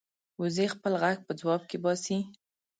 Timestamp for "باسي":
1.83-2.17